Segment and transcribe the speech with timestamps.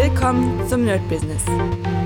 [0.00, 1.42] Willkommen zum Nerd Business.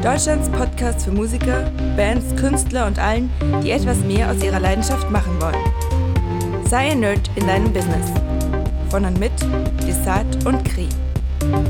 [0.02, 3.30] Deutschlands Podcast für Musiker, Bands, Künstler und allen,
[3.62, 6.64] die etwas mehr aus ihrer Leidenschaft machen wollen.
[6.64, 8.10] Sei ein Nerd in deinem Business.
[8.88, 9.32] Von und mit
[9.86, 10.88] Desart und Kri.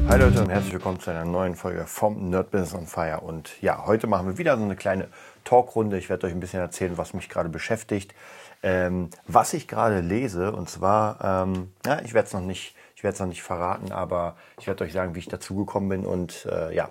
[0.06, 3.18] Hi Leute und herzlich willkommen zu einer neuen Folge vom Nerd Business on Fire.
[3.20, 5.08] Und ja, heute machen wir wieder so eine kleine
[5.42, 5.98] Talkrunde.
[5.98, 8.14] Ich werde euch ein bisschen erzählen, was mich gerade beschäftigt,
[8.62, 10.52] ähm, was ich gerade lese.
[10.52, 13.90] Und zwar, ähm, ja, ich werde es noch nicht ich werde es noch nicht verraten,
[13.90, 16.88] aber ich werde euch sagen, wie ich dazugekommen bin und äh, ja,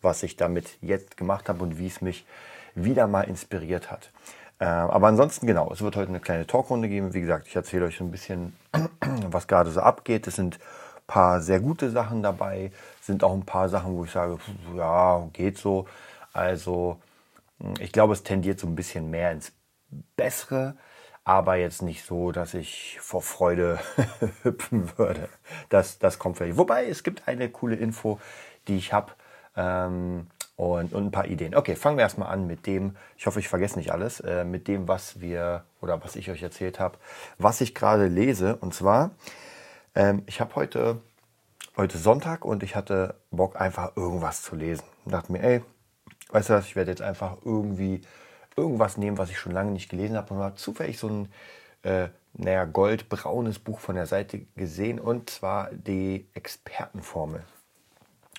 [0.00, 2.24] was ich damit jetzt gemacht habe und wie es mich
[2.74, 4.10] wieder mal inspiriert hat.
[4.58, 7.12] Äh, aber ansonsten, genau, es wird heute eine kleine Talkrunde geben.
[7.12, 8.56] Wie gesagt, ich erzähle euch ein bisschen,
[9.28, 10.26] was gerade so abgeht.
[10.26, 12.72] Es sind ein paar sehr gute Sachen dabei,
[13.02, 14.38] sind auch ein paar Sachen, wo ich sage,
[14.74, 15.86] ja, geht so.
[16.32, 16.96] Also,
[17.80, 19.52] ich glaube, es tendiert so ein bisschen mehr ins
[20.16, 20.74] Bessere
[21.24, 23.80] aber jetzt nicht so, dass ich vor Freude
[24.42, 25.28] hüpfen würde.
[25.70, 26.58] Das, das kommt vielleicht.
[26.58, 28.20] Wobei, es gibt eine coole Info,
[28.68, 29.12] die ich habe
[29.56, 31.54] ähm, und, und ein paar Ideen.
[31.54, 34.68] Okay, fangen wir erstmal an mit dem, ich hoffe, ich vergesse nicht alles, äh, mit
[34.68, 36.98] dem, was wir oder was ich euch erzählt habe,
[37.38, 38.56] was ich gerade lese.
[38.56, 39.10] Und zwar,
[39.94, 41.00] ähm, ich habe heute,
[41.76, 44.84] heute Sonntag und ich hatte Bock, einfach irgendwas zu lesen.
[45.06, 45.62] Und dachte mir, ey,
[46.30, 48.02] weißt du was, ich werde jetzt einfach irgendwie
[48.56, 51.28] irgendwas nehmen, was ich schon lange nicht gelesen habe und habe zufällig so ein
[51.82, 57.44] äh, naja, goldbraunes Buch von der Seite gesehen und zwar die Expertenformel.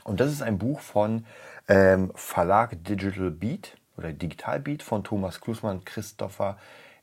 [0.03, 1.25] Und das ist ein Buch von
[1.67, 6.57] ähm, Verlag Digital Beat oder Digital Beat von Thomas Klusmann, Christopher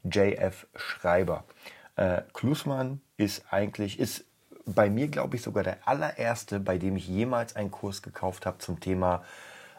[0.05, 0.67] J.F.
[0.77, 1.45] Schreiber.
[1.97, 4.25] Äh, Klusmann ist eigentlich, ist
[4.67, 8.59] bei mir, glaube ich, sogar der allererste, bei dem ich jemals einen Kurs gekauft habe
[8.59, 9.25] zum Thema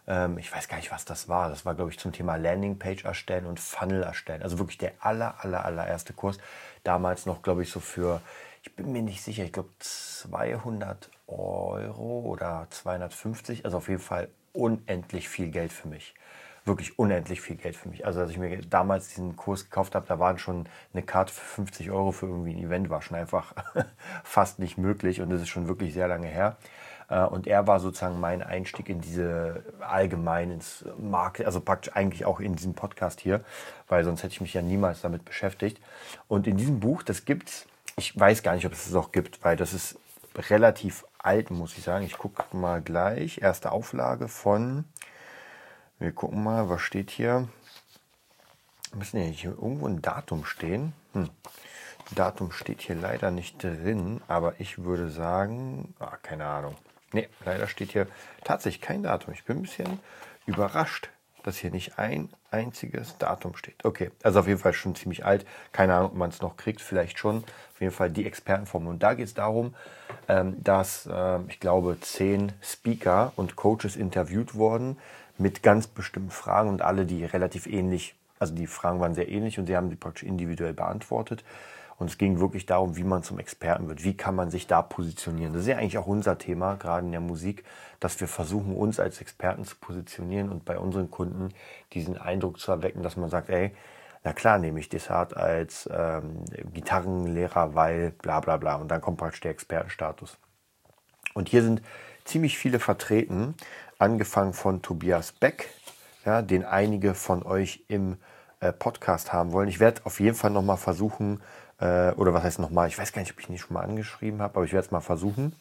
[0.06, 1.50] ich weiß gar nicht, was das war.
[1.50, 4.44] Das war, glaube ich, zum Thema Landingpage erstellen und Funnel erstellen.
[4.44, 6.38] Also wirklich der aller, aller, allererste Kurs.
[6.84, 8.22] Damals noch, glaube ich, so für,
[8.64, 13.64] ich bin mir nicht sicher, ich glaube 200 Euro oder 250.
[13.64, 16.14] Also auf jeden Fall unendlich viel Geld für mich
[16.66, 18.06] wirklich unendlich viel Geld für mich.
[18.06, 21.46] Also als ich mir damals diesen Kurs gekauft habe, da waren schon eine Karte für
[21.46, 23.54] 50 Euro für irgendwie ein Event, war schon einfach
[24.24, 26.58] fast nicht möglich und das ist schon wirklich sehr lange her.
[27.14, 32.26] Äh, und er war sozusagen mein Einstieg in diese allgemein ins Markt, also praktisch eigentlich
[32.26, 33.44] auch in diesem Podcast hier,
[33.88, 35.80] weil sonst hätte ich mich ja niemals damit beschäftigt.
[36.28, 39.44] Und in diesem Buch, das gibt's, ich weiß gar nicht, ob es das auch gibt,
[39.44, 40.00] weil das ist
[40.50, 42.06] relativ alt, muss ich sagen.
[42.06, 43.42] Ich gucke mal gleich.
[43.42, 44.86] Erste Auflage von,
[46.00, 47.48] wir gucken mal, was steht hier?
[48.96, 50.94] Müssen hier irgendwo ein Datum stehen.
[51.14, 51.30] Hm.
[52.16, 56.76] Datum steht hier leider nicht drin, aber ich würde sagen, ah, keine Ahnung.
[57.14, 58.08] Ne, leider steht hier
[58.44, 59.34] tatsächlich kein Datum.
[59.34, 60.00] Ich bin ein bisschen
[60.46, 61.10] überrascht,
[61.44, 63.86] dass hier nicht ein einziges Datum steht.
[63.86, 65.46] Okay, also auf jeden Fall schon ziemlich alt.
[65.72, 67.44] Keine Ahnung, ob man es noch kriegt, vielleicht schon.
[67.74, 68.88] Auf jeden Fall die Expertenform.
[68.88, 69.76] Und da geht es darum,
[70.28, 74.98] ähm, dass ähm, ich glaube zehn Speaker und Coaches interviewt wurden
[75.38, 79.60] mit ganz bestimmten Fragen und alle, die relativ ähnlich, also die Fragen waren sehr ähnlich
[79.60, 81.44] und sie haben sie praktisch individuell beantwortet.
[81.98, 84.04] Und es ging wirklich darum, wie man zum Experten wird.
[84.04, 85.54] Wie kann man sich da positionieren?
[85.54, 87.64] Das ist ja eigentlich auch unser Thema, gerade in der Musik,
[88.00, 91.50] dass wir versuchen, uns als Experten zu positionieren und bei unseren Kunden
[91.94, 93.76] diesen Eindruck zu erwecken, dass man sagt, ey,
[94.24, 98.76] na klar nehme ich Desart als ähm, Gitarrenlehrer, weil bla bla bla.
[98.76, 100.38] Und dann kommt praktisch der Expertenstatus.
[101.34, 101.82] Und hier sind
[102.24, 103.56] ziemlich viele vertreten,
[104.00, 105.70] angefangen von Tobias Beck,
[106.26, 108.18] ja, den einige von euch im
[108.60, 109.68] äh, Podcast haben wollen.
[109.68, 111.42] Ich werde auf jeden Fall nochmal versuchen,
[111.84, 112.88] äh, oder was heißt nochmal?
[112.88, 114.92] Ich weiß gar nicht, ob ich ihn schon mal angeschrieben habe, aber ich werde es
[114.92, 115.54] mal versuchen.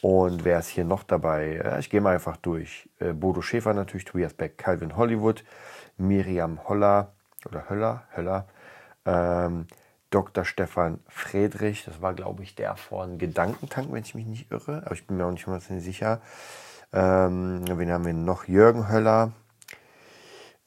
[0.00, 1.60] Und wer ist hier noch dabei?
[1.62, 2.88] Ja, ich gehe mal einfach durch.
[2.98, 5.44] Äh, Bodo Schäfer natürlich, Tobias Beck, Calvin Hollywood,
[5.98, 7.12] Miriam Holler
[7.46, 8.46] oder Höller, Höller,
[9.04, 9.66] ähm,
[10.08, 10.44] Dr.
[10.44, 14.94] Stefan Friedrich, das war glaube ich der von Gedankentank, wenn ich mich nicht irre, aber
[14.94, 16.20] ich bin mir auch nicht mehr sicher.
[16.92, 18.48] Ähm, wen haben wir noch?
[18.48, 19.32] Jürgen Höller,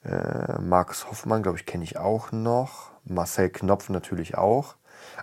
[0.06, 2.92] äh, Markus Hoffmann, glaube ich, kenne ich auch noch.
[3.06, 4.76] Marcel Knopf natürlich auch.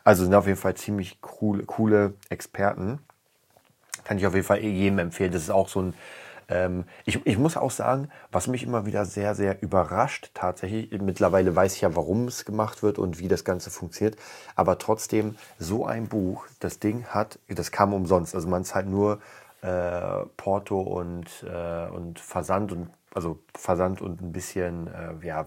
[0.05, 2.99] Also sind auf jeden Fall ziemlich cool, coole Experten.
[4.05, 5.33] Kann ich auf jeden Fall jedem empfehlen.
[5.33, 5.95] Das ist auch so ein.
[6.49, 11.55] Ähm, ich, ich muss auch sagen, was mich immer wieder sehr, sehr überrascht, tatsächlich, mittlerweile
[11.55, 14.19] weiß ich ja, warum es gemacht wird und wie das Ganze funktioniert,
[14.57, 18.35] aber trotzdem, so ein Buch, das Ding hat, das kam umsonst.
[18.35, 19.21] Also man zahlt nur
[19.63, 25.47] äh, Porto und, äh, und Versand und also Versand und ein bisschen äh, ja,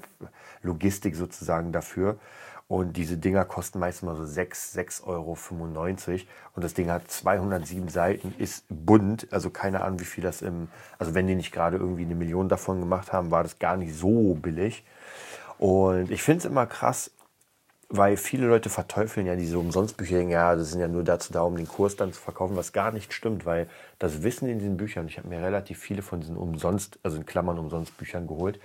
[0.61, 2.17] Logistik sozusagen dafür.
[2.73, 5.37] Und diese Dinger kosten meistens mal so 6, 6,95 Euro.
[6.55, 9.27] Und das Ding hat 207 Seiten, ist bunt.
[9.29, 10.69] Also keine Ahnung, wie viel das im.
[10.97, 13.93] Also, wenn die nicht gerade irgendwie eine Million davon gemacht haben, war das gar nicht
[13.93, 14.83] so billig.
[15.59, 17.11] Und ich finde es immer krass,
[17.89, 21.55] weil viele Leute verteufeln ja diese Umsonstbücher, ja, das sind ja nur dazu da, um
[21.55, 23.69] den Kurs dann zu verkaufen, was gar nicht stimmt, weil
[23.99, 27.27] das Wissen in diesen Büchern, ich habe mir relativ viele von diesen umsonst, also in
[27.27, 28.59] Klammern Umsonstbüchern geholt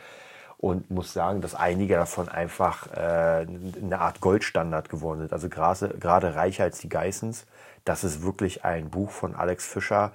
[0.58, 5.32] und muss sagen, dass einige davon einfach äh, eine Art Goldstandard geworden sind.
[5.32, 7.46] Also gerade, reicher als die Geissens.
[7.84, 10.12] Das ist wirklich ein Buch von Alex Fischer.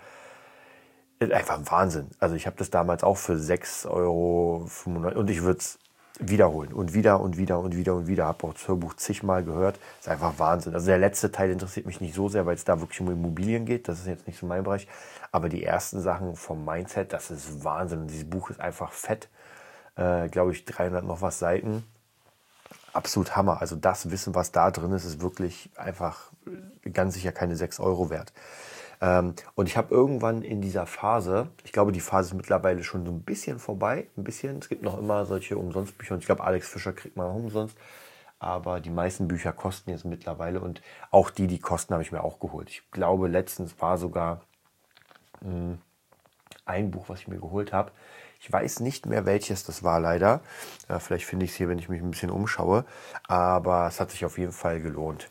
[1.22, 2.10] Einfach ein Wahnsinn.
[2.20, 4.68] Also ich habe das damals auch für 6,95 Euro
[5.16, 5.80] und ich würde es
[6.20, 8.26] wiederholen und wieder und wieder und wieder und wieder.
[8.26, 9.80] Habe auch das Hörbuch zigmal gehört.
[10.02, 10.74] Ist einfach Wahnsinn.
[10.74, 13.66] Also der letzte Teil interessiert mich nicht so sehr, weil es da wirklich um Immobilien
[13.66, 13.88] geht.
[13.88, 14.90] Das ist jetzt nicht so mein Bereich.
[15.32, 18.02] Aber die ersten Sachen vom Mindset, das ist Wahnsinn.
[18.02, 19.30] Und dieses Buch ist einfach fett.
[19.96, 21.84] Äh, Glaube ich, 300 noch was Seiten.
[22.94, 23.62] Absolut Hammer.
[23.62, 26.32] Also das Wissen, was da drin ist, ist wirklich einfach
[26.92, 28.34] ganz sicher keine 6 Euro wert.
[29.02, 33.06] Ähm, und ich habe irgendwann in dieser Phase, ich glaube, die Phase ist mittlerweile schon
[33.06, 34.60] so ein bisschen vorbei, ein bisschen.
[34.60, 37.78] Es gibt noch immer solche Umsonstbücher und ich glaube, Alex Fischer kriegt man auch umsonst.
[38.40, 40.82] Aber die meisten Bücher kosten jetzt mittlerweile und
[41.12, 42.70] auch die, die kosten, habe ich mir auch geholt.
[42.70, 44.42] Ich glaube, letztens war sogar
[45.42, 45.82] mh, hm,
[46.66, 47.92] ein Buch, was ich mir geholt habe.
[48.44, 50.42] Ich weiß nicht mehr, welches das war leider.
[50.90, 52.84] Ja, vielleicht finde ich es hier, wenn ich mich ein bisschen umschaue.
[53.26, 55.30] Aber es hat sich auf jeden Fall gelohnt.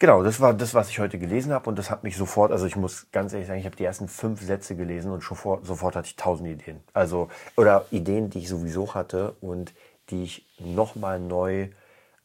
[0.00, 2.66] Genau, das war das, was ich heute gelesen habe und das hat mich sofort, also
[2.66, 5.94] ich muss ganz ehrlich sagen, ich habe die ersten fünf Sätze gelesen und sofort, sofort
[5.94, 6.80] hatte ich tausend Ideen.
[6.92, 9.72] Also, oder Ideen, die ich sowieso hatte und
[10.10, 11.68] die ich nochmal neu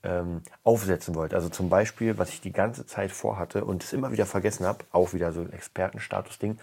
[0.04, 1.36] ähm, aufsetzen wollte.
[1.36, 4.80] Also zum Beispiel, was ich die ganze Zeit vorhatte und es immer wieder vergessen habe,
[4.92, 6.58] auch wieder so ein Expertenstatus-Ding,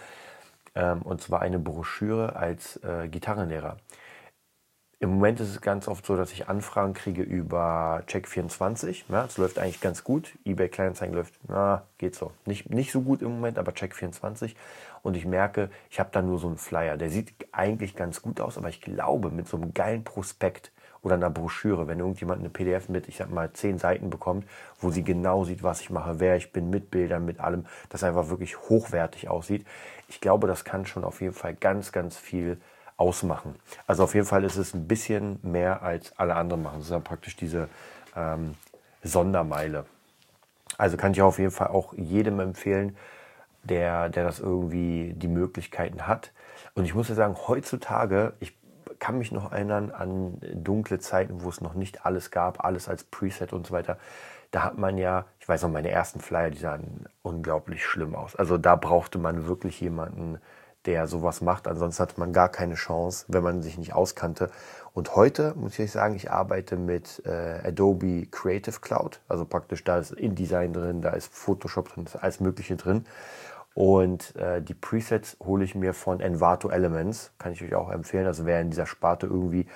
[0.75, 3.77] ähm, und zwar eine Broschüre als äh, Gitarrenlehrer.
[5.03, 9.05] Im Moment ist es ganz oft so, dass ich Anfragen kriege über Check24.
[9.09, 10.39] Ja, es läuft eigentlich ganz gut.
[10.45, 12.33] eBay Kleinanzeigen läuft, na, geht so.
[12.45, 14.57] Nicht, nicht so gut im Moment, aber Check24.
[15.01, 16.99] Und ich merke, ich habe da nur so einen Flyer.
[16.99, 20.71] Der sieht eigentlich ganz gut aus, aber ich glaube, mit so einem geilen Prospekt
[21.03, 24.47] oder einer Broschüre, wenn irgendjemand eine PDF mit, ich sag mal, zehn Seiten bekommt,
[24.81, 28.05] wo sie genau sieht, was ich mache, wer ich bin, mit Bildern, mit allem, das
[28.05, 29.67] einfach wirklich hochwertig aussieht.
[30.09, 32.61] Ich glaube, das kann schon auf jeden Fall ganz, ganz viel
[32.97, 33.55] ausmachen.
[33.87, 36.79] Also auf jeden Fall ist es ein bisschen mehr als alle anderen machen.
[36.79, 37.69] Das ist ja praktisch diese
[38.15, 38.55] ähm,
[39.03, 39.87] Sondermeile.
[40.77, 42.97] Also kann ich auf jeden Fall auch jedem empfehlen,
[43.63, 46.33] der, der das irgendwie die Möglichkeiten hat.
[46.75, 48.57] Und ich muss ja sagen, heutzutage, ich
[49.01, 53.03] kann mich noch erinnern an dunkle Zeiten, wo es noch nicht alles gab, alles als
[53.03, 53.99] Preset und so weiter.
[54.51, 58.37] Da hat man ja, ich weiß noch, meine ersten Flyer, die sahen unglaublich schlimm aus.
[58.37, 60.39] Also da brauchte man wirklich jemanden,
[60.87, 61.69] der sowas macht.
[61.69, 64.51] Ansonsten hatte man gar keine Chance, wenn man sich nicht auskannte.
[64.93, 69.21] Und heute muss ich sagen, ich arbeite mit äh, Adobe Creative Cloud.
[69.29, 73.07] Also praktisch da ist InDesign drin, da ist Photoshop drin, da ist alles Mögliche drin.
[73.75, 77.33] Und äh, die Presets hole ich mir von Envato Elements.
[77.39, 78.27] Kann ich euch auch empfehlen.
[78.27, 79.67] Also wer in dieser Sparte irgendwie,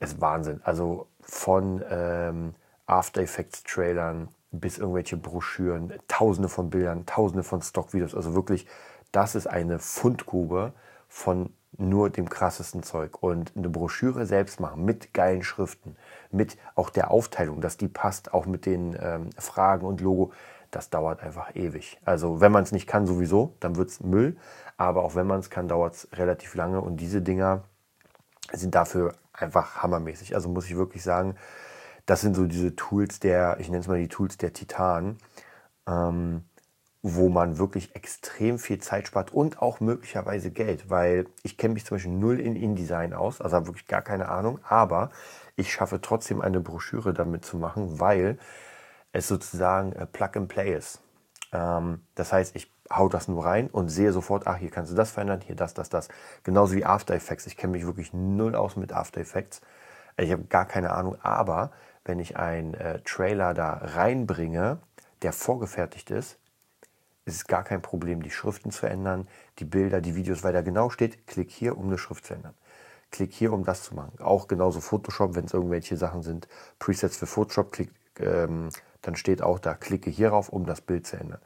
[0.00, 0.60] ist Wahnsinn.
[0.64, 2.54] Also von ähm,
[2.86, 8.14] After Effects Trailern bis irgendwelche Broschüren, tausende von Bildern, tausende von Stockvideos.
[8.14, 8.66] Also wirklich
[9.12, 10.72] das ist eine Fundgrube
[11.08, 13.22] von nur dem krassesten Zeug.
[13.22, 15.96] Und eine Broschüre selbst machen mit geilen Schriften,
[16.30, 20.32] mit auch der Aufteilung, dass die passt, auch mit den ähm, Fragen und Logo,
[20.70, 21.98] das dauert einfach ewig.
[22.04, 24.36] Also wenn man es nicht kann, sowieso, dann wird es Müll.
[24.76, 26.80] Aber auch wenn man es kann, dauert es relativ lange.
[26.80, 27.64] Und diese Dinger
[28.52, 30.34] sind dafür einfach hammermäßig.
[30.34, 31.36] Also muss ich wirklich sagen,
[32.06, 35.18] das sind so diese Tools der, ich nenne es mal die Tools der Titan.
[35.86, 36.44] Ähm,
[37.08, 41.84] wo man wirklich extrem viel Zeit spart und auch möglicherweise Geld, weil ich kenne mich
[41.84, 45.10] zum Beispiel null in InDesign aus, also habe wirklich gar keine Ahnung, aber
[45.54, 48.38] ich schaffe trotzdem eine Broschüre damit zu machen, weil
[49.16, 51.00] es sozusagen äh, Plug and Play ist.
[51.52, 54.96] Ähm, das heißt, ich hau das nur rein und sehe sofort, ach, hier kannst du
[54.96, 56.08] das verändern, hier das, das, das.
[56.44, 57.46] Genauso wie After Effects.
[57.46, 59.60] Ich kenne mich wirklich null aus mit After Effects.
[60.18, 61.72] Ich habe gar keine Ahnung, aber
[62.04, 64.78] wenn ich einen äh, Trailer da reinbringe,
[65.22, 66.38] der vorgefertigt ist,
[67.24, 69.26] es ist gar kein Problem, die Schriften zu ändern,
[69.58, 72.54] die Bilder, die Videos, weil da genau steht, klick hier, um eine Schrift zu ändern.
[73.10, 74.20] Klick hier, um das zu machen.
[74.20, 76.46] Auch genauso Photoshop, wenn es irgendwelche Sachen sind,
[76.78, 78.68] Presets für Photoshop, klick, ähm,
[79.06, 81.40] dann steht auch da, klicke hierauf, um das Bild zu ändern.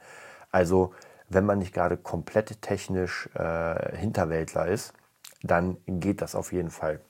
[0.50, 0.95] Also,
[1.29, 4.95] wenn man nicht gerade komplett technisch äh, Hinterwäldler ist,
[5.43, 7.00] dann geht das auf jeden Fall.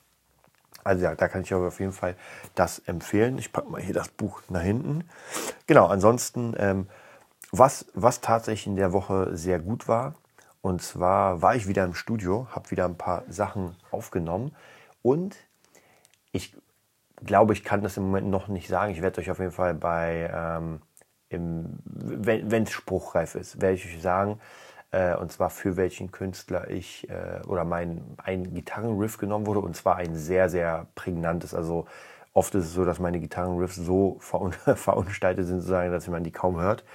[0.83, 2.15] Also ja, da kann ich euch auf jeden Fall
[2.55, 3.37] das empfehlen.
[3.37, 5.03] Ich packe mal hier das Buch nach hinten.
[5.67, 6.87] Genau, ansonsten ähm,
[7.51, 10.15] was, was tatsächlich in der Woche sehr gut war,
[10.61, 14.55] und zwar war ich wieder im Studio, habe wieder ein paar Sachen aufgenommen
[15.01, 15.35] und
[16.31, 16.55] ich
[17.25, 18.91] glaube, ich kann das im Moment noch nicht sagen.
[18.91, 20.81] Ich werde euch auf jeden Fall bei, ähm,
[21.29, 24.39] wenn es spruchreif ist, werde ich euch sagen,
[24.91, 29.75] äh, und zwar für welchen Künstler ich äh, oder mein ein Gitarrenriff genommen wurde und
[29.75, 31.87] zwar ein sehr, sehr prägnantes, also
[32.33, 36.31] Oft ist es so, dass meine Gitarrenriffs so verun verunstaltet sind, sozusagen, dass man die
[36.31, 36.85] kaum hört.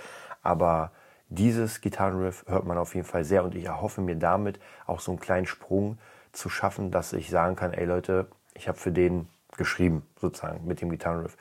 [0.42, 0.92] Aber
[1.28, 5.10] dieses Gitarrenriff hört man auf jeden Fall sehr und ich erhoffe mir damit auch so
[5.12, 5.98] einen kleinen Sprung
[6.32, 10.80] zu schaffen, dass ich sagen kann, ey Leute, ich habe für den geschrieben, sozusagen, mit
[10.80, 11.36] dem Gitarrenriff.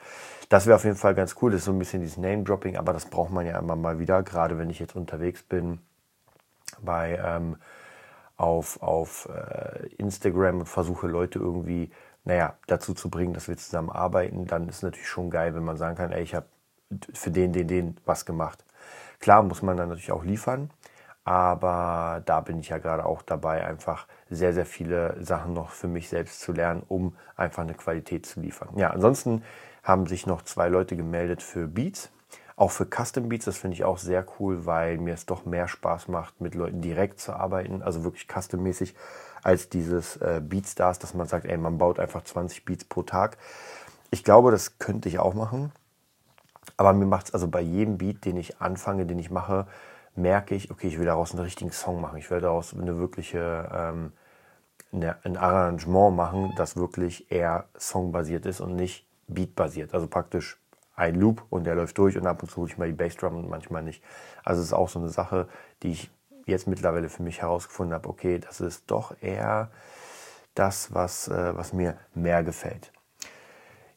[0.48, 1.50] Das wäre auf jeden Fall ganz cool.
[1.50, 4.22] Das ist so ein bisschen dieses Name-Dropping, aber das braucht man ja immer mal wieder,
[4.22, 5.80] gerade wenn ich jetzt unterwegs bin
[6.82, 7.56] bei ähm,
[8.36, 11.90] auf, auf äh, Instagram und versuche Leute irgendwie,
[12.24, 15.64] naja, dazu zu bringen, dass wir zusammen arbeiten, dann ist es natürlich schon geil, wenn
[15.64, 16.46] man sagen kann, ey, ich habe
[17.12, 18.64] für den, den, den was gemacht.
[19.18, 20.70] Klar muss man dann natürlich auch liefern,
[21.26, 25.88] aber da bin ich ja gerade auch dabei, einfach sehr, sehr viele Sachen noch für
[25.88, 28.68] mich selbst zu lernen, um einfach eine Qualität zu liefern.
[28.76, 29.42] Ja, ansonsten
[29.82, 32.12] haben sich noch zwei Leute gemeldet für Beats.
[32.54, 35.66] Auch für Custom Beats, das finde ich auch sehr cool, weil mir es doch mehr
[35.66, 38.94] Spaß macht, mit Leuten direkt zu arbeiten, also wirklich custom-mäßig,
[39.42, 43.36] als dieses äh, Beatstars, dass man sagt, ey, man baut einfach 20 Beats pro Tag.
[44.12, 45.72] Ich glaube, das könnte ich auch machen.
[46.76, 49.66] Aber mir macht es also bei jedem Beat, den ich anfange, den ich mache,
[50.16, 52.18] merke ich, okay, ich will daraus einen richtigen Song machen.
[52.18, 54.12] Ich will daraus eine wirkliche, ähm,
[54.92, 59.94] eine, ein Arrangement machen, das wirklich eher songbasiert ist und nicht beatbasiert.
[59.94, 60.58] Also praktisch
[60.94, 63.36] ein Loop und der läuft durch und ab und zu hole ich mal die Bassdrum
[63.36, 64.02] und manchmal nicht.
[64.44, 65.48] Also es ist auch so eine Sache,
[65.82, 66.10] die ich
[66.46, 69.70] jetzt mittlerweile für mich herausgefunden habe, okay, das ist doch eher
[70.54, 72.92] das, was, äh, was mir mehr gefällt.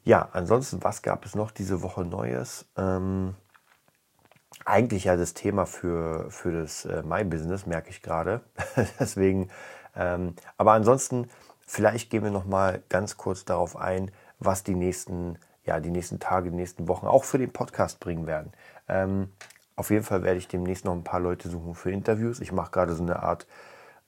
[0.03, 2.65] Ja, ansonsten, was gab es noch diese Woche Neues?
[2.75, 3.35] Ähm,
[4.65, 8.41] eigentlich ja das Thema für, für das äh, My Business, merke ich gerade.
[8.99, 9.49] Deswegen,
[9.95, 11.29] ähm, aber ansonsten,
[11.65, 16.19] vielleicht gehen wir noch mal ganz kurz darauf ein, was die nächsten, ja, die nächsten
[16.19, 18.51] Tage, die nächsten Wochen auch für den Podcast bringen werden.
[18.87, 19.31] Ähm,
[19.75, 22.41] auf jeden Fall werde ich demnächst noch ein paar Leute suchen für Interviews.
[22.41, 23.47] Ich mache gerade so eine Art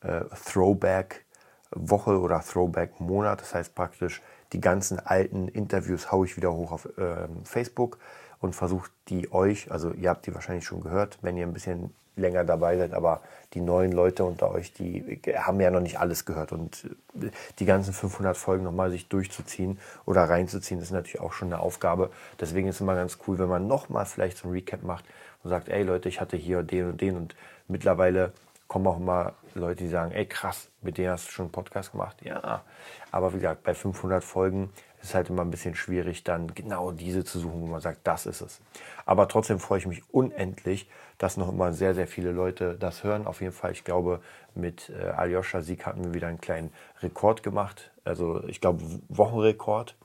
[0.01, 3.41] äh, Throwback-Woche oder Throwback-Monat.
[3.41, 4.21] Das heißt praktisch,
[4.51, 7.99] die ganzen alten Interviews haue ich wieder hoch auf äh, Facebook
[8.41, 11.93] und versuche die euch, also ihr habt die wahrscheinlich schon gehört, wenn ihr ein bisschen
[12.17, 13.21] länger dabei seid, aber
[13.53, 16.89] die neuen Leute unter euch, die haben ja noch nicht alles gehört und
[17.21, 17.29] äh,
[17.59, 22.11] die ganzen 500 Folgen nochmal sich durchzuziehen oder reinzuziehen, ist natürlich auch schon eine Aufgabe.
[22.39, 25.05] Deswegen ist es immer ganz cool, wenn man nochmal vielleicht so ein Recap macht
[25.43, 27.35] und sagt, ey Leute, ich hatte hier den und den und
[27.67, 28.33] mittlerweile
[28.71, 31.91] kommen auch immer Leute, die sagen, ey krass, mit denen hast du schon einen Podcast
[31.91, 32.15] gemacht.
[32.23, 32.63] Ja,
[33.11, 36.93] aber wie gesagt, bei 500 Folgen ist es halt immer ein bisschen schwierig, dann genau
[36.93, 38.61] diese zu suchen, wo man sagt, das ist es.
[39.05, 43.27] Aber trotzdem freue ich mich unendlich, dass noch immer sehr, sehr viele Leute das hören.
[43.27, 44.21] Auf jeden Fall, ich glaube,
[44.55, 47.91] mit äh, Aljoscha Sieg hatten wir wieder einen kleinen Rekord gemacht.
[48.05, 49.97] Also ich glaube, Wochenrekord.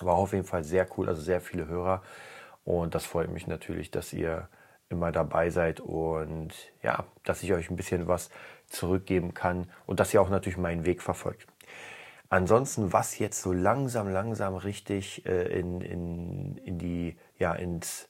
[0.00, 2.02] War auf jeden Fall sehr cool, also sehr viele Hörer.
[2.64, 4.48] Und das freut mich natürlich, dass ihr
[4.88, 8.30] immer dabei seid und ja, dass ich euch ein bisschen was
[8.68, 11.46] zurückgeben kann und dass ihr auch natürlich meinen Weg verfolgt.
[12.28, 18.08] Ansonsten, was jetzt so langsam, langsam richtig äh, in, in, in die, ja, ins,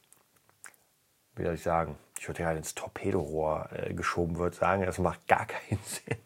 [1.36, 5.26] wie soll ich sagen, ich würde ja ins Torpedorohr äh, geschoben wird, sagen, das macht
[5.28, 6.16] gar keinen Sinn.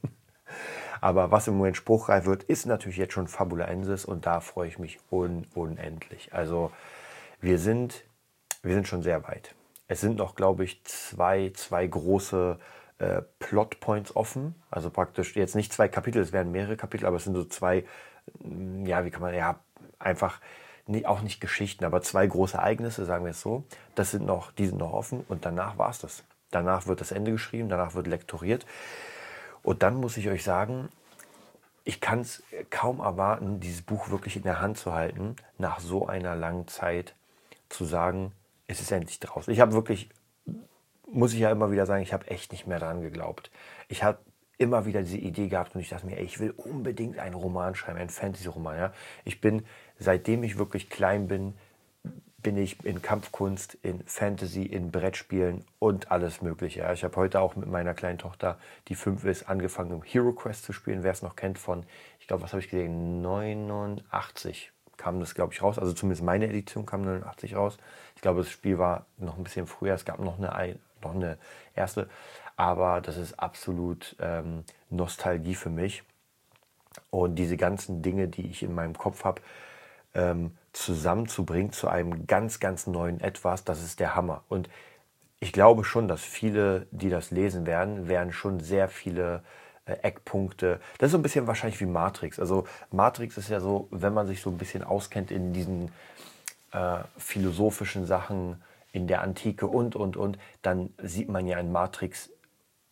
[1.01, 4.79] Aber was im Moment spruchreif wird, ist natürlich jetzt schon Fabulaensis und da freue ich
[4.79, 6.33] mich un unendlich.
[6.33, 6.73] Also
[7.41, 8.05] wir sind,
[8.63, 9.55] wir sind schon sehr weit.
[9.89, 12.59] Es sind noch, glaube ich, zwei, zwei große
[12.99, 14.55] äh, Plotpoints offen.
[14.71, 17.85] Also praktisch jetzt nicht zwei Kapitel, es werden mehrere Kapitel, aber es sind so zwei,
[18.41, 19.59] mm, ja, wie kann man, ja,
[19.99, 20.41] einfach
[20.87, 23.65] nie, auch nicht Geschichten, aber zwei große Ereignisse, sagen wir es so.
[23.95, 26.23] Das sind noch, die sind noch offen und danach war es das.
[26.51, 28.67] Danach wird das Ende geschrieben, danach wird lektoriert.
[29.63, 30.89] Und dann muss ich euch sagen,
[31.85, 36.07] ich kann es kaum erwarten, dieses Buch wirklich in der Hand zu halten, nach so
[36.07, 37.15] einer langen Zeit
[37.69, 38.33] zu sagen,
[38.69, 39.53] es ist endlich draußen.
[39.53, 40.09] Ich habe wirklich,
[41.11, 43.51] muss ich ja immer wieder sagen, ich habe echt nicht mehr daran geglaubt.
[43.89, 44.19] Ich habe
[44.59, 47.75] immer wieder diese Idee gehabt und ich dachte mir, ey, ich will unbedingt einen Roman
[47.75, 48.77] schreiben, einen Fantasy-Roman.
[48.77, 48.93] Ja?
[49.25, 49.65] Ich bin,
[49.99, 51.55] seitdem ich wirklich klein bin,
[52.41, 56.81] bin ich in Kampfkunst, in Fantasy, in Brettspielen und alles Mögliche.
[56.81, 56.93] Ja?
[56.93, 58.59] Ich habe heute auch mit meiner kleinen Tochter,
[58.89, 61.03] die fünf ist, angefangen, um Hero Quest zu spielen.
[61.05, 61.85] Wer es noch kennt von,
[62.21, 65.79] ich glaube, was habe ich gesehen, 89 kam das, glaube ich, raus.
[65.79, 67.79] Also zumindest meine Edition kam 89 raus.
[68.19, 69.95] Ich glaube, das Spiel war noch ein bisschen früher.
[69.95, 71.39] Es gab noch eine, noch eine
[71.77, 72.09] erste.
[72.57, 76.03] Aber das ist absolut ähm, Nostalgie für mich.
[77.11, 79.41] Und diese ganzen Dinge, die ich in meinem Kopf habe,
[80.15, 84.43] ähm, zusammenzubringen zu einem ganz, ganz neuen Etwas, das ist der Hammer.
[84.49, 84.69] Und
[85.39, 89.45] ich glaube schon, dass viele, die das lesen werden, werden schon sehr viele
[89.87, 90.81] äh, Eckpunkte.
[90.99, 92.41] Das ist so ein bisschen wahrscheinlich wie Matrix.
[92.41, 95.93] Also Matrix ist ja so, wenn man sich so ein bisschen auskennt in diesen
[96.73, 102.31] äh, philosophischen Sachen in der Antike und, und, und, dann sieht man ja in Matrix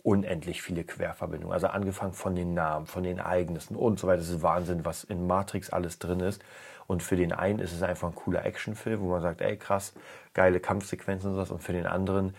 [0.03, 1.53] unendlich viele Querverbindungen.
[1.53, 4.19] Also angefangen von den Namen, von den Ereignissen und so weiter.
[4.19, 6.43] Das ist Wahnsinn, was in Matrix alles drin ist.
[6.87, 9.95] Und für den einen ist es einfach ein cooler Actionfilm, wo man sagt, ey krass,
[10.33, 11.51] geile Kampfsequenzen und sowas.
[11.51, 12.37] Und für den anderen,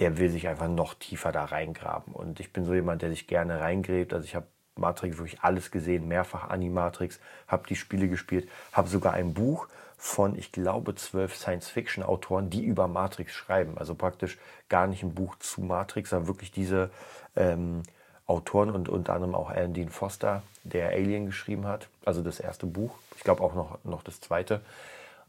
[0.00, 2.12] der will sich einfach noch tiefer da reingraben.
[2.12, 4.12] Und ich bin so jemand, der sich gerne reingräbt.
[4.12, 9.12] Also ich habe Matrix wirklich alles gesehen, mehrfach Animatrix, habe die Spiele gespielt, habe sogar
[9.12, 9.68] ein Buch
[10.02, 13.76] von, ich glaube, zwölf Science-Fiction-Autoren, die über Matrix schreiben.
[13.76, 14.38] Also praktisch
[14.70, 16.88] gar nicht ein Buch zu Matrix, sondern wirklich diese
[17.36, 17.82] ähm,
[18.26, 22.64] Autoren und unter anderem auch Alan Dean Foster, der Alien geschrieben hat, also das erste
[22.64, 24.62] Buch, ich glaube auch noch, noch das zweite.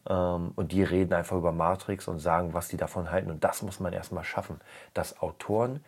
[0.08, 3.30] Ähm, und die reden einfach über Matrix und sagen, was die davon halten.
[3.30, 4.62] Und das muss man erstmal schaffen,
[4.94, 5.84] dass Autoren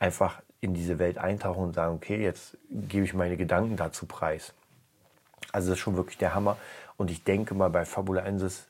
[0.00, 4.54] einfach in diese Welt eintauchen und sagen, okay, jetzt gebe ich meine Gedanken dazu preis.
[5.52, 6.56] Also das ist schon wirklich der Hammer.
[6.98, 8.66] Und ich denke mal, bei Fabula Ensis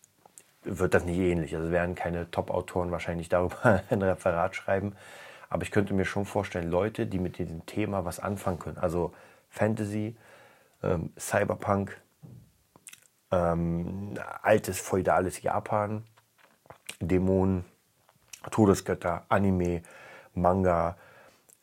[0.63, 1.57] wird das nicht ähnlich.
[1.57, 4.95] Also werden keine Top-Autoren wahrscheinlich darüber ein Referat schreiben.
[5.49, 8.77] Aber ich könnte mir schon vorstellen, Leute, die mit diesem Thema was anfangen können.
[8.77, 9.15] Also
[9.49, 10.15] Fantasy,
[10.83, 11.99] ähm, Cyberpunk,
[13.33, 16.05] ähm, altes feudales Japan,
[17.01, 17.65] Dämonen,
[18.51, 19.83] Todesgötter, Anime,
[20.35, 20.99] Manga,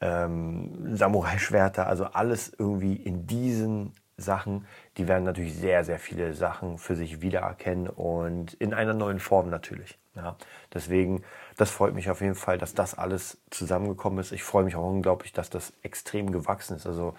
[0.02, 4.66] ähm, Samurai-Schwerter, also alles irgendwie in diesen Sachen,
[4.98, 9.50] die werden natürlich sehr, sehr viele Sachen für sich wiedererkennen und in einer neuen Form
[9.50, 9.98] natürlich.
[10.16, 10.38] Ja.
[10.74, 11.24] Deswegen,
[11.58, 14.32] das freut mich auf jeden Fall, dass das alles zusammengekommen ist.
[14.32, 16.88] Ich freue mich auch unglaublich, dass das extrem gewachsen ist.
[16.88, 17.16] Also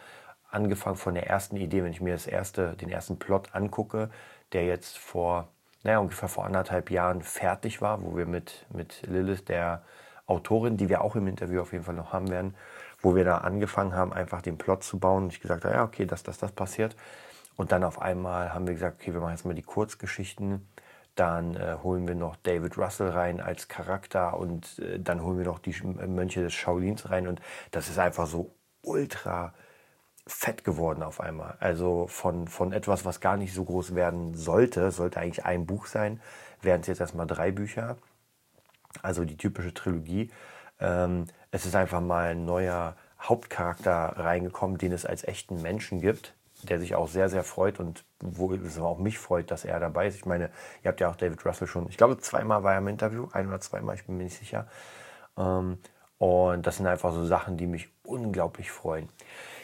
[0.50, 4.10] angefangen von der ersten Idee, wenn ich mir das erste, den ersten Plot angucke,
[4.52, 5.48] der jetzt vor,
[5.82, 9.82] naja, ungefähr vor anderthalb Jahren fertig war, wo wir mit, mit Lilith, der
[10.26, 12.54] Autorin, die wir auch im Interview auf jeden Fall noch haben werden,
[13.06, 15.24] wo wir da angefangen haben, einfach den Plot zu bauen.
[15.24, 16.96] Und ich gesagt habe, ja, okay, dass das, das passiert.
[17.54, 20.66] Und dann auf einmal haben wir gesagt, okay, wir machen jetzt mal die Kurzgeschichten.
[21.14, 25.44] Dann äh, holen wir noch David Russell rein als Charakter und äh, dann holen wir
[25.44, 27.28] noch die Mönche des Shaolins rein.
[27.28, 29.54] Und das ist einfach so ultra
[30.26, 31.56] fett geworden auf einmal.
[31.60, 35.86] Also von, von etwas, was gar nicht so groß werden sollte, sollte eigentlich ein Buch
[35.86, 36.20] sein,
[36.60, 37.98] wären es jetzt erstmal drei Bücher.
[39.00, 40.32] Also die typische Trilogie.
[40.80, 46.34] Ähm, es ist einfach mal ein neuer Hauptcharakter reingekommen, den es als echten Menschen gibt,
[46.62, 50.06] der sich auch sehr, sehr freut und wo es auch mich freut, dass er dabei
[50.06, 50.16] ist.
[50.16, 50.50] Ich meine,
[50.82, 53.48] ihr habt ja auch David Russell schon, ich glaube, zweimal war er im Interview, ein
[53.48, 54.66] oder zweimal, ich bin mir nicht sicher.
[55.36, 55.78] Ähm,
[56.18, 59.08] und das sind einfach so Sachen, die mich unglaublich freuen.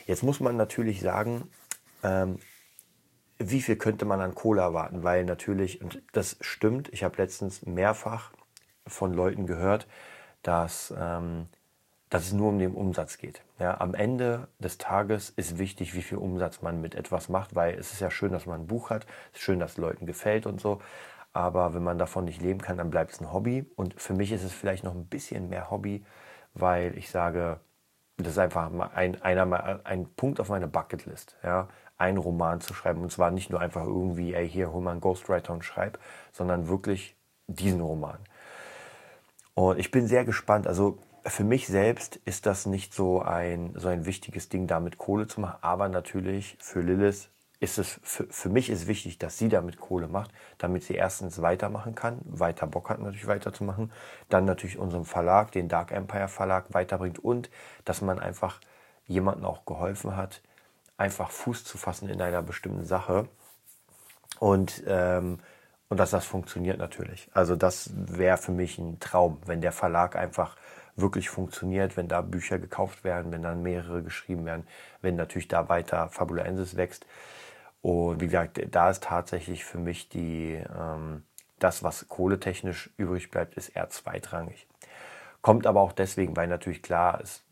[0.06, 1.50] Jetzt muss man natürlich sagen,
[2.02, 2.38] ähm,
[3.38, 5.02] wie viel könnte man an Kohle erwarten?
[5.02, 8.32] Weil natürlich, und das stimmt, ich habe letztens mehrfach
[8.86, 9.86] von Leuten gehört,
[10.42, 11.46] dass ähm,
[12.12, 13.42] dass es nur um den Umsatz geht.
[13.58, 17.78] Ja, am Ende des Tages ist wichtig, wie viel Umsatz man mit etwas macht, weil
[17.78, 20.04] es ist ja schön, dass man ein Buch hat, es ist schön, dass es Leuten
[20.04, 20.82] gefällt und so.
[21.32, 23.64] Aber wenn man davon nicht leben kann, dann bleibt es ein Hobby.
[23.76, 26.04] Und für mich ist es vielleicht noch ein bisschen mehr Hobby,
[26.52, 27.60] weil ich sage,
[28.18, 33.00] das ist einfach ein, einer, ein Punkt auf meiner Bucketlist, ja, einen Roman zu schreiben.
[33.00, 35.98] Und zwar nicht nur einfach irgendwie, ey, hier hol mal einen Ghostwriter und schreib,
[36.30, 38.18] sondern wirklich diesen Roman.
[39.54, 40.66] Und ich bin sehr gespannt.
[40.66, 45.26] Also für mich selbst ist das nicht so ein, so ein wichtiges Ding, damit Kohle
[45.26, 45.58] zu machen.
[45.60, 47.28] Aber natürlich für Lilith
[47.60, 51.42] ist es, für, für mich ist wichtig, dass sie damit Kohle macht, damit sie erstens
[51.42, 53.92] weitermachen kann, weiter Bock hat natürlich weiterzumachen,
[54.28, 57.50] dann natürlich unserem Verlag, den Dark Empire Verlag weiterbringt und
[57.84, 58.60] dass man einfach
[59.06, 60.42] jemandem auch geholfen hat,
[60.96, 63.28] einfach Fuß zu fassen in einer bestimmten Sache.
[64.40, 65.38] Und ähm,
[65.92, 67.28] und dass das funktioniert natürlich.
[67.34, 70.56] Also das wäre für mich ein Traum, wenn der Verlag einfach
[70.96, 74.66] wirklich funktioniert, wenn da Bücher gekauft werden, wenn dann mehrere geschrieben werden,
[75.02, 77.04] wenn natürlich da weiter Fabulensis wächst.
[77.82, 81.24] Und wie gesagt, da ist tatsächlich für mich die, ähm,
[81.58, 84.66] das, was kohletechnisch übrig bleibt, ist eher zweitrangig.
[85.42, 87.44] Kommt aber auch deswegen, weil natürlich klar ist,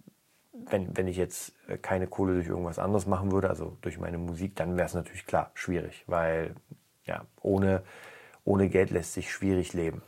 [0.54, 4.56] wenn, wenn ich jetzt keine Kohle durch irgendwas anderes machen würde, also durch meine Musik,
[4.56, 6.54] dann wäre es natürlich klar schwierig, weil
[7.04, 7.82] ja, ohne,
[8.44, 10.02] ohne Geld lässt sich schwierig leben.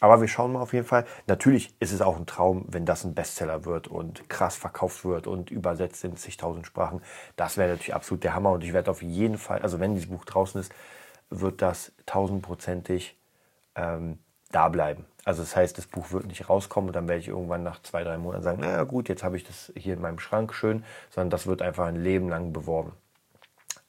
[0.00, 1.04] Aber wir schauen mal auf jeden Fall.
[1.26, 5.26] Natürlich ist es auch ein Traum, wenn das ein Bestseller wird und krass verkauft wird
[5.26, 7.02] und übersetzt in zigtausend Sprachen.
[7.36, 8.52] Das wäre natürlich absolut der Hammer.
[8.52, 10.72] Und ich werde auf jeden Fall, also wenn dieses Buch draußen ist,
[11.30, 13.16] wird das tausendprozentig
[13.74, 14.18] ähm,
[14.50, 15.04] da bleiben.
[15.24, 18.02] Also das heißt, das Buch wird nicht rauskommen und dann werde ich irgendwann nach zwei,
[18.02, 21.30] drei Monaten sagen, naja gut, jetzt habe ich das hier in meinem Schrank schön, sondern
[21.30, 22.92] das wird einfach ein Leben lang beworben.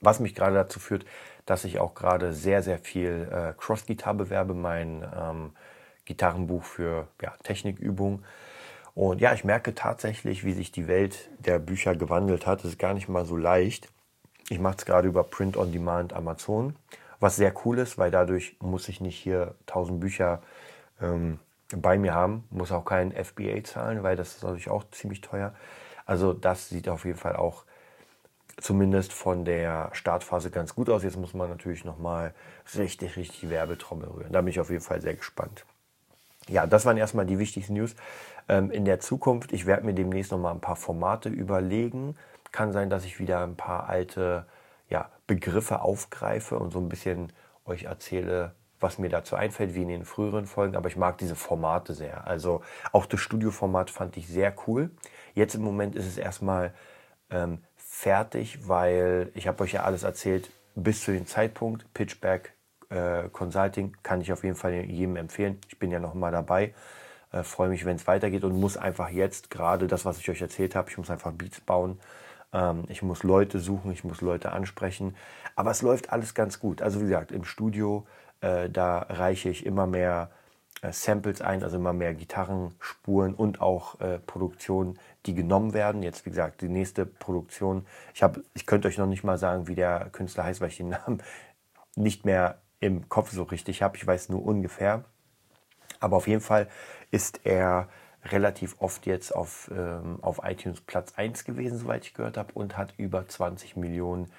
[0.00, 1.04] Was mich gerade dazu führt,
[1.46, 5.52] dass ich auch gerade sehr, sehr viel äh, Cross-Gitar bewerbe, mein ähm,
[6.04, 8.24] Gitarrenbuch für ja, Technikübungen.
[8.94, 12.60] Und ja, ich merke tatsächlich, wie sich die Welt der Bücher gewandelt hat.
[12.60, 13.88] Es ist gar nicht mal so leicht.
[14.48, 16.74] Ich mache es gerade über Print on Demand Amazon,
[17.20, 20.42] was sehr cool ist, weil dadurch muss ich nicht hier tausend Bücher
[21.00, 21.38] ähm,
[21.74, 22.44] bei mir haben.
[22.50, 25.54] Muss auch kein FBA zahlen, weil das ist natürlich auch ziemlich teuer.
[26.04, 27.64] Also das sieht auf jeden Fall auch
[28.58, 31.02] zumindest von der Startphase ganz gut aus.
[31.02, 32.34] Jetzt muss man natürlich nochmal
[32.76, 34.32] richtig, richtig Werbetrommel rühren.
[34.32, 35.64] Da bin ich auf jeden Fall sehr gespannt.
[36.48, 37.94] Ja, das waren erstmal die wichtigsten News.
[38.48, 42.16] Ähm, in der Zukunft, ich werde mir demnächst nochmal ein paar Formate überlegen.
[42.52, 44.46] Kann sein, dass ich wieder ein paar alte
[44.88, 47.32] ja, Begriffe aufgreife und so ein bisschen
[47.64, 50.74] euch erzähle, was mir dazu einfällt, wie in den früheren Folgen.
[50.74, 52.26] Aber ich mag diese Formate sehr.
[52.26, 54.90] Also auch das Studioformat fand ich sehr cool.
[55.34, 56.74] Jetzt im Moment ist es erstmal
[57.30, 57.58] ähm,
[58.00, 61.92] fertig, weil ich habe euch ja alles erzählt bis zu dem Zeitpunkt.
[61.92, 62.54] Pitchback
[62.88, 65.58] äh, Consulting kann ich auf jeden Fall jedem empfehlen.
[65.68, 66.72] Ich bin ja noch mal dabei.
[67.30, 70.40] Äh, Freue mich, wenn es weitergeht und muss einfach jetzt gerade das, was ich euch
[70.40, 72.00] erzählt habe, ich muss einfach Beats bauen.
[72.54, 75.14] Ähm, ich muss Leute suchen, ich muss Leute ansprechen.
[75.54, 76.80] Aber es läuft alles ganz gut.
[76.80, 78.06] Also wie gesagt, im Studio,
[78.40, 80.30] äh, da reiche ich immer mehr
[80.82, 86.02] Samples ein, also immer mehr Gitarrenspuren und auch äh, Produktionen, die genommen werden.
[86.02, 87.86] Jetzt, wie gesagt, die nächste Produktion.
[88.14, 90.78] Ich, hab, ich könnte euch noch nicht mal sagen, wie der Künstler heißt, weil ich
[90.78, 91.22] den Namen
[91.96, 93.96] nicht mehr im Kopf so richtig habe.
[93.96, 95.04] Ich weiß nur ungefähr.
[96.00, 96.66] Aber auf jeden Fall
[97.10, 97.88] ist er
[98.24, 102.76] relativ oft jetzt auf, ähm, auf iTunes Platz 1 gewesen, soweit ich gehört habe, und
[102.76, 104.30] hat über 20 Millionen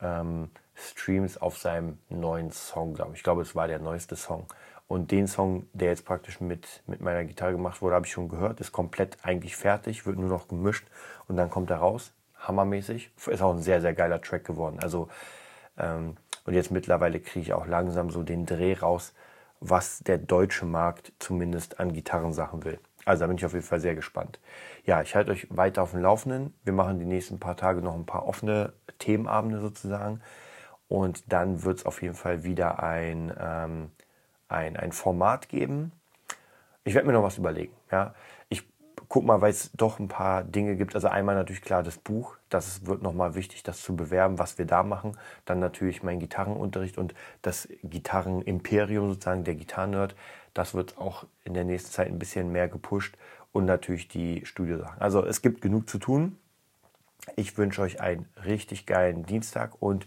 [0.00, 3.18] ähm, Streams auf seinem neuen Song, glaube ich.
[3.18, 4.46] Ich glaube, es war der neueste Song.
[4.86, 8.28] Und den Song, der jetzt praktisch mit, mit meiner Gitarre gemacht wurde, habe ich schon
[8.28, 8.60] gehört.
[8.60, 10.86] Ist komplett eigentlich fertig, wird nur noch gemischt
[11.26, 12.12] und dann kommt er raus.
[12.38, 13.10] Hammermäßig.
[13.26, 14.78] Ist auch ein sehr, sehr geiler Track geworden.
[14.80, 15.08] Also,
[15.78, 19.14] ähm, und jetzt mittlerweile kriege ich auch langsam so den Dreh raus,
[19.60, 22.78] was der deutsche Markt zumindest an Gitarrensachen will.
[23.04, 24.40] Also da bin ich auf jeden Fall sehr gespannt.
[24.84, 26.54] Ja, ich halte euch weiter auf dem Laufenden.
[26.64, 30.20] Wir machen die nächsten paar Tage noch ein paar offene Themenabende sozusagen.
[30.88, 33.90] Und dann wird es auf jeden Fall wieder ein, ähm,
[34.54, 35.92] ein, ein Format geben.
[36.84, 37.74] Ich werde mir noch was überlegen.
[37.90, 38.14] Ja.
[38.48, 38.62] Ich
[39.08, 40.94] gucke mal, weil es doch ein paar Dinge gibt.
[40.94, 42.36] Also einmal natürlich klar das Buch.
[42.48, 45.16] Das wird nochmal wichtig, das zu bewerben, was wir da machen.
[45.44, 50.14] Dann natürlich mein Gitarrenunterricht und das Gitarrenimperium sozusagen, der Gitarrennerd.
[50.52, 53.16] Das wird auch in der nächsten Zeit ein bisschen mehr gepusht.
[53.52, 55.00] Und natürlich die Studiosachen.
[55.00, 56.38] Also es gibt genug zu tun.
[57.36, 60.06] Ich wünsche euch einen richtig geilen Dienstag und